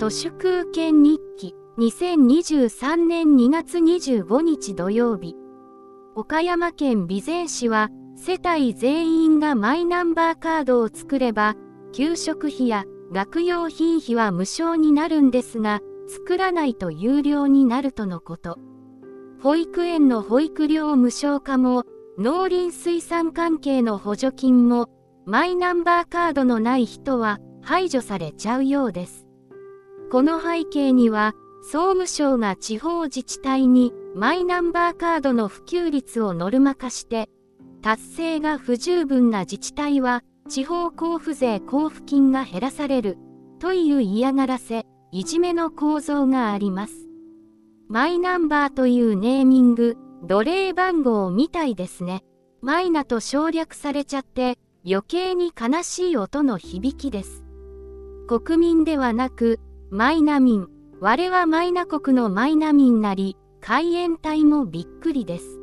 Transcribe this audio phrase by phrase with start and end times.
[0.00, 5.36] 都市空権日記2023年2月25日土曜日
[6.14, 11.54] 岡山県備前市は世帯全員がマイナンバーカードを作れば
[11.92, 18.58] 給食費や学用品費は無償になるんですが作らないと有料になるとのこと
[19.42, 21.84] 保育園の保育料無償化も
[22.18, 24.88] 農林水産関係の補助金も
[25.26, 29.29] マイナンバーカードのない人は排除されちゃうようです。
[30.10, 37.28] この背景には総務省が地方自治体にマイナンバーカードの普及率をノルマ化して
[37.80, 43.18] 達成が不十分な自治体は地方交付税交付金が減らされる
[43.60, 46.94] という嫌がらせいじめの構造があります。
[47.88, 49.96] マイナンバーというネーミング
[50.26, 52.24] 奴隷番号みたいですね。
[52.62, 57.44] マイナと省略されちゃって余計に悲しい音の響きです。
[58.26, 59.60] 国民ではなく、
[59.92, 60.68] マイナ民、
[61.00, 65.58] 我はマイナ国のマイナ民なり、海援隊もびっくりです。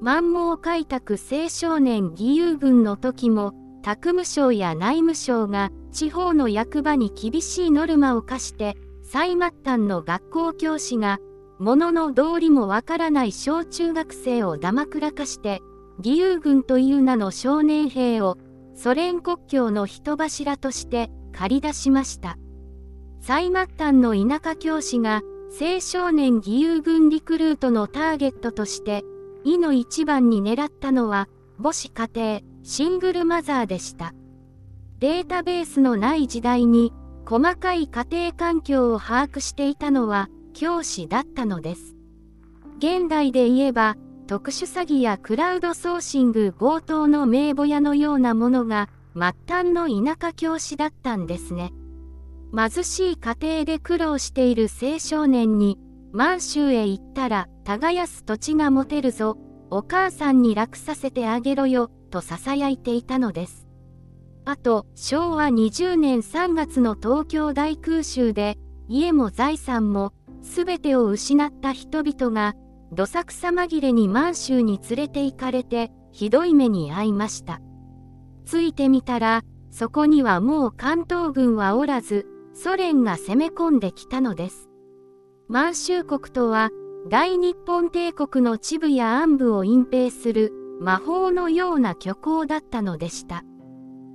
[0.00, 11.18] 満蒙開拓青少年義勇軍の時も、宅務省や内務省が地方の役場に厳しいノルマを課して、最末端の学校教師が、
[11.58, 15.60] ものの道理もわからない小中学生をだまくらかして、
[15.98, 18.38] 義勇軍という名の少年兵を
[18.74, 22.38] ソ連国境の人柱として借り出しました。
[23.24, 29.04] 最末端の田舎教師が青少年義勇軍リクルートのターゲットとして、
[29.44, 34.12] 意の一番に狙ったのは母子家庭、シングルマザーでした。
[34.98, 36.92] データベースのない時代に
[37.24, 41.94] 細かい家庭環境を把握していたのは教師だったのです。
[42.78, 51.72] 現代で言えば特殊詐欺やクラウドソーシング強盗の名簿屋のようなものが末端の田舎教師だったんですね。
[52.54, 55.78] 貧しい家庭で苦労している青少年に、
[56.12, 59.38] 満州へ行ったら耕す土地が持てるぞ、
[59.70, 63.66] お母さんに楽させてあげろよ、と囁いていたのです。
[64.44, 70.12] あと、昭和20年3月の東京大空襲で、家も財産も、
[70.42, 72.54] すべてを失った人々が、
[72.92, 77.62] どさくさ紛れに満州に連れて行かれて、ひどい目に遭いました。
[78.44, 84.68] ついてみたら、そこにはもう関東軍はおらず、ソ連が攻め込んできたのです。
[85.48, 86.70] 満州国とは、
[87.08, 93.44] 大日本帝国の秩父や暗部を隠蔽する魔法のような虚構だったのでした。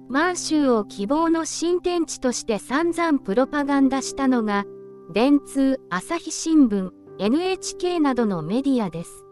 [0.09, 4.65] 満州を希望の新天地として散々プロパガンダしたのが、
[5.13, 9.25] 電通、朝日新聞、NHK などのメディアです。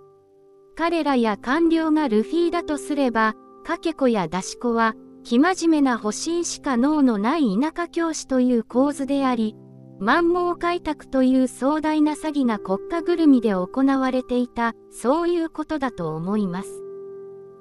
[0.76, 4.96] 彼らや官僚がルフィだとすれば、かけ子や出し子は、
[5.28, 9.56] 生真面目な保身しか脳のない田舎教師という構図であり、
[10.00, 16.70] 満蒙開拓という壮大な詐欺が国家ぐるみで行われていた、そういうことだと思います。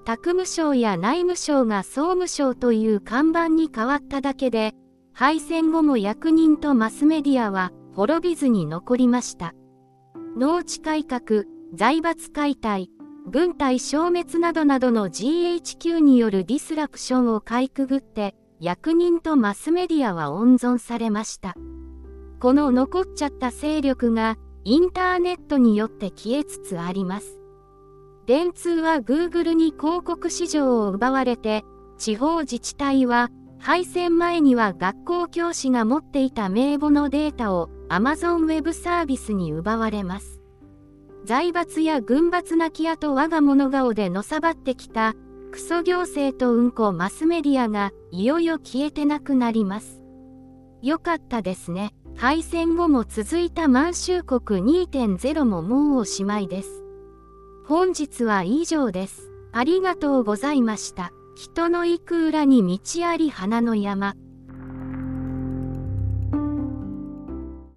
[0.05, 4.75] 宅務省や内務省が総務省という看板に変わっただけで、
[5.15, 9.55] 敗戦後も役人とマスメディアは滅びずに残りました。
[10.37, 12.91] 農地改革、財閥解体、
[13.27, 21.55] 軍隊消滅などなどの GHQ によるディスラプションをかいくぐって役人とマスメディアは温存されました。
[22.39, 27.39] この残っちゃった勢力がインターネットによって消えつつあります。
[28.27, 31.65] 電通は Google に広告市場を奪われて
[31.97, 40.44] 地方自治体は敗戦前には学校教師が持っていた名簿のデータを Amazon Web サービスに奪われます。
[41.25, 45.15] 財閥や軍閥なき跡我が物顔でのさばってきた
[45.53, 50.03] クソ行政とうんこマスメディアがいよいよ消えてなくなります。
[50.83, 51.95] よかったですね。
[52.17, 56.85] 敗戦後も続いた満州国2.0ももうおしまいです。
[57.67, 59.31] 本日は以上です。
[59.53, 61.11] ありがとうございました。
[61.37, 64.15] 人の行く裏に道あり花の山。